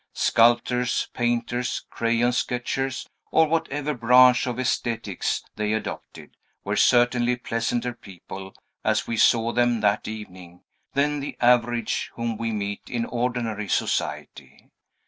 Sculptors, 0.13 1.09
painters, 1.13 1.85
crayon 1.91 2.31
sketchers, 2.33 3.07
or 3.29 3.47
whatever 3.47 3.93
branch 3.93 4.47
of 4.47 4.59
aesthetics 4.59 5.43
they 5.57 5.73
adopted, 5.73 6.35
were 6.63 6.75
certainly 6.75 7.35
pleasanter 7.35 7.93
people, 7.93 8.55
as 8.83 9.05
we 9.05 9.15
saw 9.15 9.51
them 9.51 9.81
that 9.81 10.07
evening, 10.07 10.63
than 10.95 11.19
the 11.19 11.37
average 11.39 12.09
whom 12.15 12.35
we 12.35 12.51
meet 12.51 12.81
in 12.89 13.05
ordinary 13.05 13.67
society. 13.67 14.71